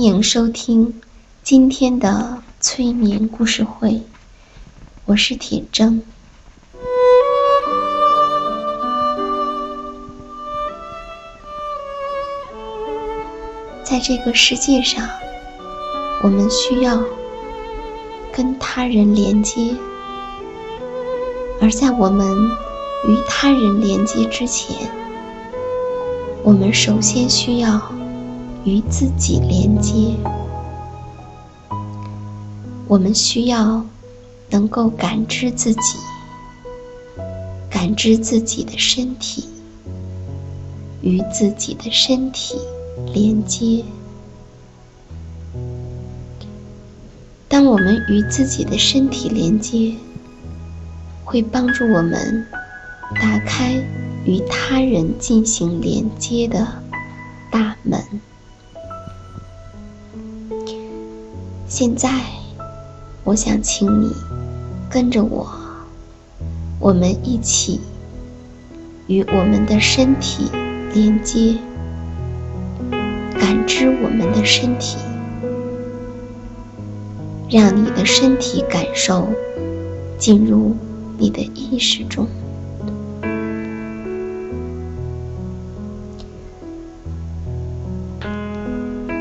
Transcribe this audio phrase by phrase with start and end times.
[0.00, 0.98] 欢迎收听
[1.42, 4.00] 今天的催眠故事会，
[5.04, 6.00] 我是铁铮。
[13.84, 15.06] 在这个世界上，
[16.22, 17.04] 我们需要
[18.32, 19.74] 跟他人连接，
[21.60, 22.26] 而在我们
[23.06, 24.90] 与他人连接之前，
[26.42, 27.99] 我们首先需要。
[28.64, 30.14] 与自己连接，
[32.86, 33.84] 我们需要
[34.50, 35.98] 能够感知自己，
[37.70, 39.48] 感知自己的身体，
[41.00, 42.58] 与自己的身体
[43.14, 43.82] 连接。
[47.48, 49.94] 当我们与自己的身体连接，
[51.24, 52.46] 会帮助我们
[53.14, 53.82] 打开
[54.26, 56.66] 与他人进行连接的
[57.50, 57.98] 大门。
[61.80, 62.10] 现在，
[63.24, 64.12] 我想请你
[64.90, 65.50] 跟着我，
[66.78, 67.80] 我们一起
[69.06, 70.50] 与我们的身体
[70.92, 71.56] 连接，
[73.32, 74.98] 感知我们的身体，
[77.48, 79.26] 让你的身体感受
[80.18, 80.76] 进入
[81.16, 82.28] 你的意识中。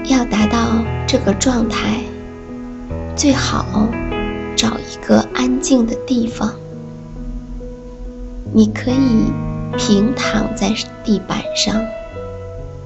[0.09, 2.03] 要达到这个状态。
[3.19, 3.66] 最好
[4.56, 6.56] 找一个安静的地方，
[8.53, 9.25] 你可以
[9.78, 11.85] 平躺在地板上、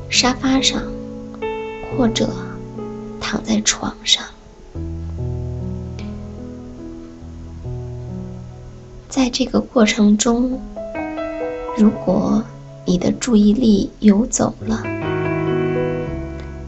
[0.10, 0.82] 沙发上，
[1.96, 2.28] 或者
[3.22, 4.24] 躺在床上。
[9.08, 10.60] 在这个过程中，
[11.78, 12.44] 如果
[12.86, 14.82] 你的注意力游走了，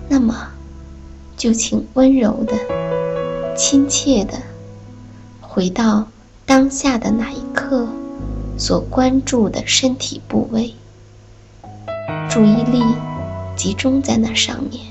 [0.07, 0.49] 那么
[1.35, 2.74] 就请温柔的。
[3.55, 4.33] 亲切的
[5.39, 6.05] 回到
[6.45, 7.87] 当下的那一刻，
[8.57, 10.75] 所关注的身体部位，
[12.29, 12.83] 注意力
[13.55, 14.85] 集中在那上面。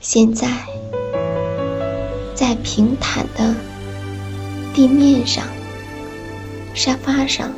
[0.00, 0.48] 现在，
[2.34, 3.54] 在平坦的
[4.72, 5.44] 地面上、
[6.74, 7.52] 沙发上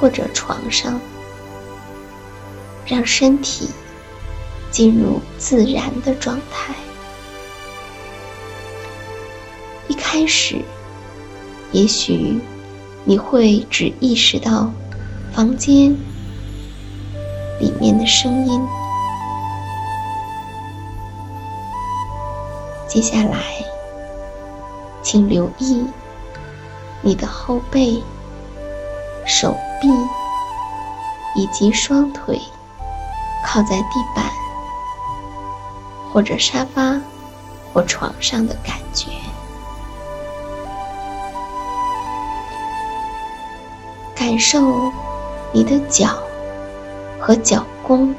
[0.00, 0.98] 或者床上，
[2.86, 3.68] 让身体。
[4.70, 6.74] 进入自然的状态。
[9.88, 10.60] 一开始，
[11.72, 12.40] 也许
[13.04, 14.70] 你会只意识到
[15.32, 15.96] 房间
[17.60, 18.60] 里面的声音。
[22.88, 23.38] 接下来，
[25.02, 25.84] 请留意
[27.02, 28.02] 你的后背、
[29.26, 29.88] 手臂
[31.36, 32.40] 以及双腿
[33.44, 34.24] 靠在地板。
[36.16, 36.98] 或者沙发
[37.74, 39.10] 或床上的感觉，
[44.14, 44.90] 感受
[45.52, 46.16] 你的脚
[47.20, 48.14] 和脚弓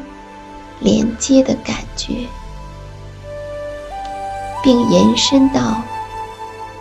[0.80, 2.28] 连接的感觉，
[4.62, 5.82] 并延伸到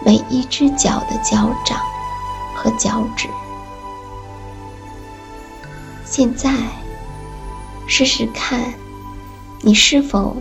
[0.05, 1.79] 每一只脚的脚掌
[2.55, 3.27] 和脚趾。
[6.05, 6.53] 现在，
[7.87, 8.75] 试试看，
[9.63, 10.37] 你是否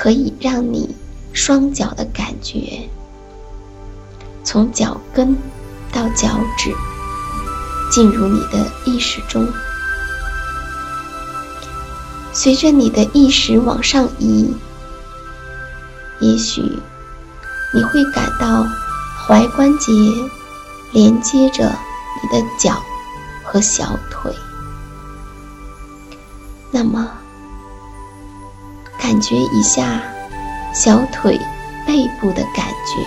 [0.00, 0.96] 可以让你
[1.34, 2.88] 双脚的感觉
[4.42, 5.36] 从脚跟
[5.92, 6.74] 到脚趾
[7.92, 9.46] 进入你的意识中。
[12.32, 14.54] 随着你的意识往上移，
[16.20, 16.62] 也许
[17.74, 18.64] 你会感到
[19.28, 19.92] 踝关节
[20.92, 21.64] 连接着
[22.22, 22.82] 你的脚
[23.44, 24.34] 和小腿。
[26.70, 27.19] 那么，
[29.00, 30.02] 感觉一下
[30.72, 31.40] 小腿
[31.86, 33.04] 背部的感觉，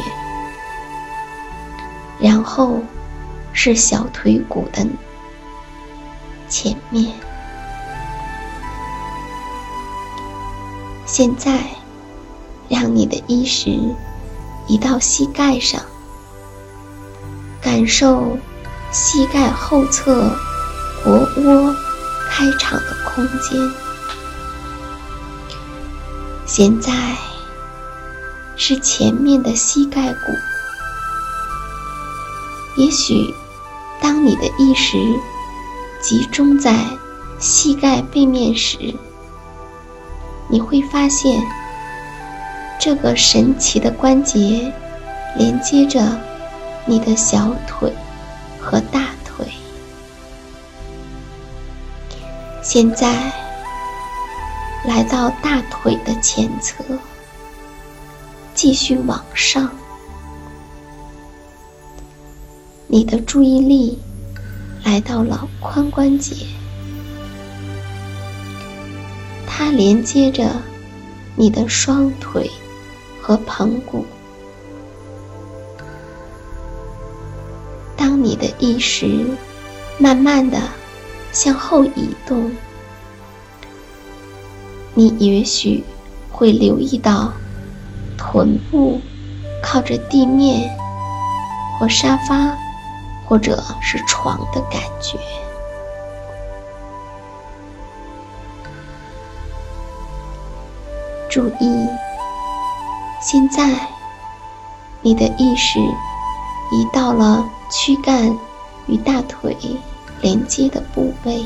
[2.20, 2.82] 然后
[3.54, 4.86] 是小腿骨的
[6.50, 7.14] 前面。
[11.06, 11.60] 现在，
[12.68, 13.70] 让你的意识
[14.68, 15.80] 移到膝盖上，
[17.62, 18.38] 感受
[18.92, 20.36] 膝盖后侧
[21.06, 21.12] 腘
[21.44, 21.76] 窝
[22.30, 23.93] 开场的空间。
[26.56, 26.94] 现在
[28.56, 30.32] 是前面的膝盖骨。
[32.78, 33.34] 也许，
[34.00, 34.96] 当你的意识
[36.00, 36.86] 集中在
[37.40, 38.94] 膝盖背面时，
[40.48, 41.44] 你会发现，
[42.80, 44.72] 这个神奇的关节
[45.36, 46.08] 连接着
[46.86, 47.92] 你的小腿
[48.60, 49.48] 和大腿。
[52.62, 53.34] 现在，
[54.86, 56.84] 来到大腿的前侧，
[58.54, 59.70] 继续往上。
[62.88, 63.98] 你的注意力
[64.84, 66.46] 来到了髋关节。
[69.48, 70.62] 它连接着
[71.36, 72.52] 你的双腿
[73.22, 74.06] 和盆骨。
[77.96, 79.26] 当你的意识
[79.98, 80.60] 慢慢的
[81.32, 82.52] 向后移动，
[84.96, 85.84] 你也许
[86.32, 87.34] 会留意到
[88.18, 89.02] 臀部
[89.62, 90.70] 靠着地面
[91.80, 92.56] 或沙发，
[93.26, 95.18] 或者是床的感觉。
[101.30, 101.88] 注意，
[103.20, 103.76] 现在
[105.02, 108.38] 你的意识移到了躯干
[108.86, 109.58] 与大腿
[110.22, 111.44] 连接的部位，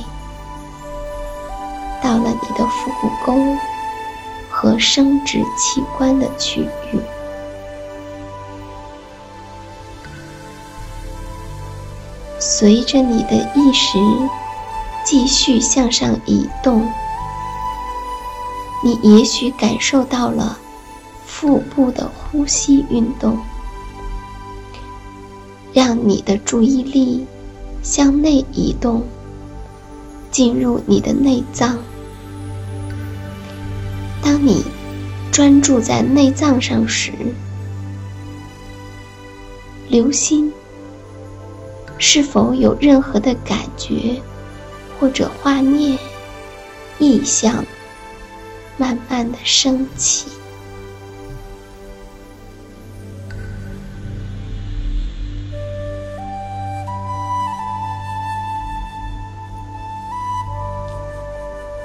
[2.07, 3.35] 到了你的腹股沟
[4.49, 6.99] 和生殖器官的区域。
[12.39, 13.97] 随着你的意识
[15.03, 16.89] 继续向上移动。
[18.81, 20.57] 你也许感受到了
[21.25, 23.37] 腹部的呼吸运动，
[25.73, 27.27] 让你的注意力
[27.83, 29.03] 向内移动，
[30.31, 31.77] 进入你的内脏。
[34.27, 34.61] 当你
[35.31, 37.13] 专注在内脏上时，
[39.87, 40.51] 留心
[41.97, 44.21] 是否有任何的感觉
[44.99, 45.97] 或者画面、
[46.99, 47.63] 意象。
[48.75, 50.27] 慢慢的升起。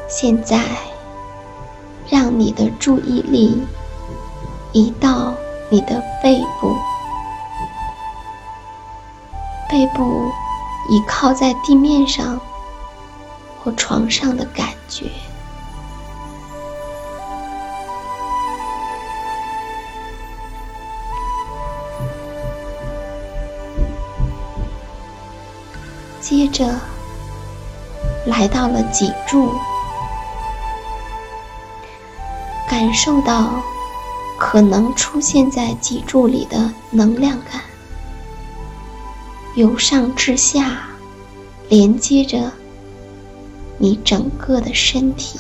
[0.07, 0.61] 现在，
[2.13, 3.59] 让你的注意力
[4.73, 5.33] 移到
[5.71, 6.77] 你的背部，
[9.71, 10.31] 背部
[10.91, 12.39] 倚靠在地面上
[13.65, 15.07] 或床上的感觉。
[26.21, 26.75] 接着，
[28.27, 29.51] 来到了脊柱，
[32.83, 33.63] 感受到
[34.37, 37.61] 可能出现在脊柱里的能量感，
[39.55, 40.81] 由上至下
[41.69, 42.51] 连接着
[43.79, 45.39] 你整个的身体。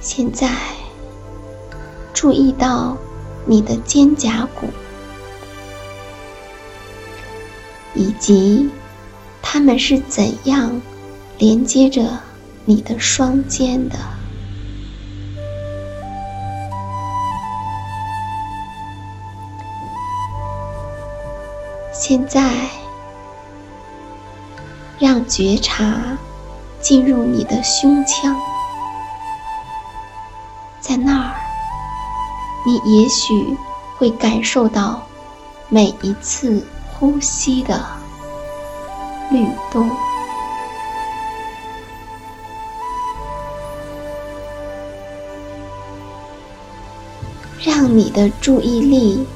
[0.00, 0.48] 现在。
[2.12, 2.96] 注意到
[3.44, 4.68] 你的肩胛骨，
[7.94, 8.68] 以及
[9.42, 10.80] 它们是怎样
[11.38, 12.20] 连接着
[12.64, 13.98] 你的双肩的。
[22.06, 22.68] 现在
[24.98, 26.18] 让觉察
[26.78, 28.36] 进入你的胸腔
[30.80, 31.34] 在那儿
[32.66, 33.56] 你也许
[33.96, 35.02] 会感受到
[35.70, 36.62] 每一次
[37.04, 37.84] 呼吸的
[39.30, 39.90] 律动。
[47.62, 49.26] 让你的注意力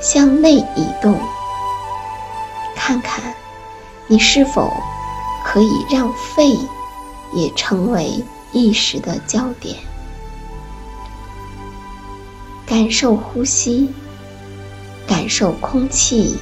[0.00, 1.20] 向内移动。
[2.74, 3.22] 看看，
[4.06, 4.72] 你是否
[5.44, 6.56] 可以让肺
[7.34, 9.76] 也成为意识的焦点？
[12.66, 13.92] 感受呼吸，
[15.06, 16.38] 感受空气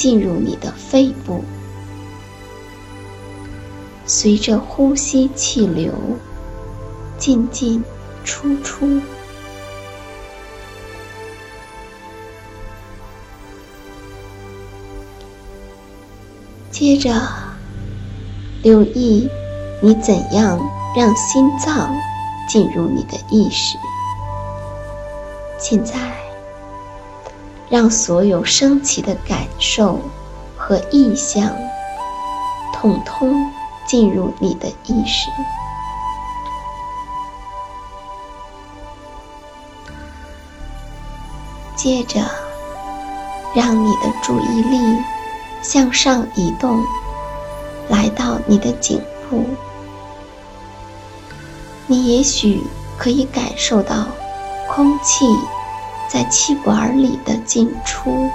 [0.00, 1.44] 进入你的肺部，
[4.06, 5.92] 随着呼吸气流
[7.18, 7.84] 进进
[8.24, 8.98] 出出。
[16.70, 17.12] 接着，
[18.62, 19.28] 留意
[19.82, 20.58] 你怎样
[20.96, 21.94] 让心脏
[22.48, 23.76] 进入你的意识。
[25.58, 25.94] 现在，
[27.70, 29.98] 让所有升起的感受
[30.58, 31.56] 和意象，
[32.74, 33.50] 统统
[33.86, 35.30] 进入你的意识。
[41.74, 42.20] 接着，
[43.54, 44.78] 让你的注意力。
[45.62, 46.82] 向上移动，
[47.90, 48.98] 来到你的颈
[49.28, 49.44] 部，
[51.86, 52.62] 你也许
[52.96, 54.06] 可以感受到
[54.66, 55.26] 空气
[56.10, 58.28] 在气管里的进出。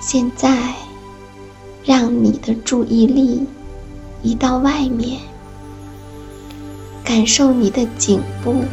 [0.00, 0.72] 现在，
[1.84, 3.46] 让你的注意力
[4.22, 5.20] 移到外面，
[7.04, 8.64] 感受你的颈部。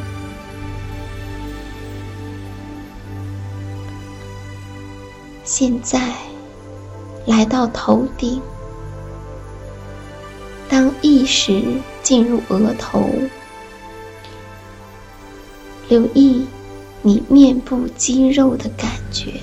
[5.43, 6.13] 现在，
[7.25, 8.41] 来到头顶。
[10.73, 11.61] 当意识
[12.01, 13.07] 进入额头，
[15.87, 16.47] 留意
[17.03, 19.33] 你面部肌肉的感觉。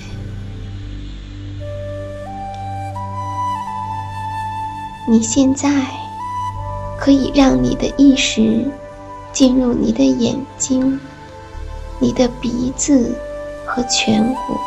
[5.08, 5.70] 你现在
[6.98, 8.68] 可以让你的意识
[9.32, 10.98] 进入你的眼睛、
[12.00, 13.16] 你的鼻子
[13.64, 14.58] 和颧骨。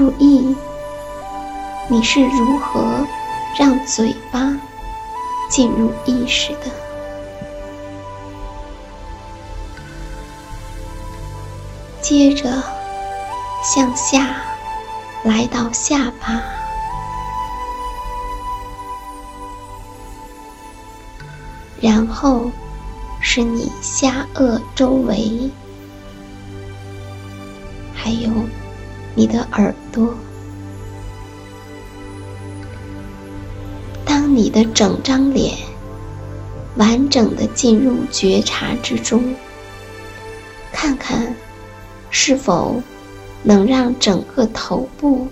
[0.00, 0.56] 注意，
[1.90, 3.06] 你是如何
[3.58, 4.58] 让嘴巴
[5.50, 6.70] 进入意识的？
[12.00, 12.50] 接着
[13.62, 14.36] 向下
[15.22, 16.42] 来到下巴，
[21.78, 22.50] 然后
[23.20, 25.50] 是你下颚周围，
[27.94, 28.30] 还有。
[29.20, 30.14] 你的耳朵，
[34.02, 35.58] 当你的整张脸
[36.76, 39.22] 完整的进入觉察之中，
[40.72, 41.36] 看看
[42.08, 42.82] 是否
[43.42, 45.28] 能让整个头部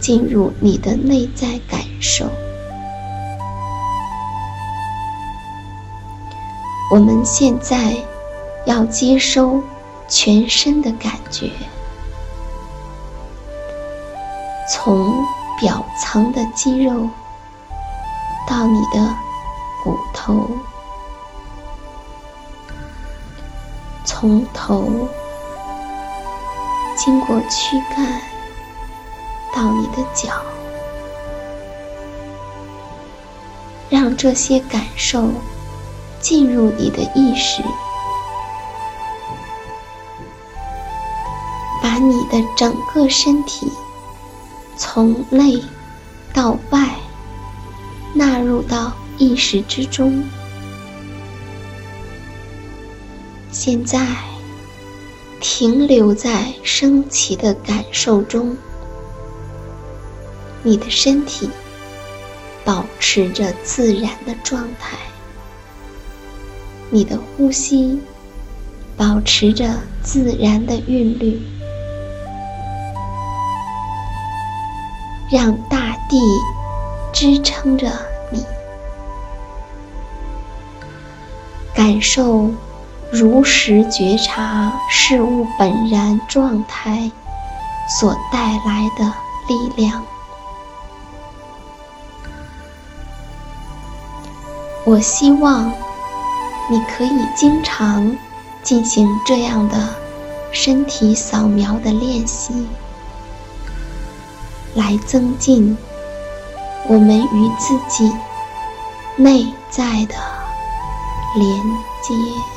[0.00, 2.24] 进入你的内在感受。
[6.90, 7.94] 我们现在
[8.64, 9.62] 要接收
[10.08, 11.50] 全身的感觉。
[14.68, 15.24] 从
[15.60, 17.08] 表层的肌肉
[18.48, 19.16] 到你的
[19.82, 20.48] 骨头，
[24.04, 25.08] 从头
[26.96, 28.20] 经过躯干
[29.54, 30.30] 到你的脚，
[33.88, 35.30] 让这些感受
[36.20, 37.62] 进入你的意识，
[41.80, 43.72] 把你的整个身体。
[44.76, 45.62] 从内
[46.32, 46.88] 到外
[48.14, 50.22] 纳入到意识之中。
[53.50, 54.06] 现在
[55.40, 58.54] 停留在升起的感受中，
[60.62, 61.48] 你的身体
[62.64, 64.98] 保持着自然的状态，
[66.90, 67.98] 你的呼吸
[68.96, 69.70] 保持着
[70.02, 71.40] 自然的韵律。
[75.28, 76.20] 让大地
[77.12, 77.90] 支撑着
[78.30, 78.44] 你。
[81.74, 82.50] 感受
[83.10, 87.10] 如实觉察事物本然状态
[88.00, 89.12] 所带来的
[89.48, 90.02] 力量。
[94.84, 95.72] 我希望
[96.70, 98.16] 你可以经常
[98.62, 99.76] 进行这样的
[100.52, 102.66] 身体扫描的练习。
[104.76, 105.76] 来增进
[106.86, 108.12] 我们与自己
[109.16, 110.14] 内在的
[111.34, 111.48] 连
[112.02, 112.55] 接。